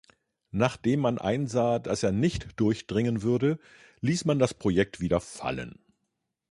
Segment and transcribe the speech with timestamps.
[0.49, 3.59] Nachdem man einsah, dass er nicht durchdringen würde,
[3.99, 5.77] ließ man das Projekt wieder fallen.